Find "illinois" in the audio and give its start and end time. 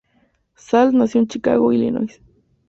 1.71-2.19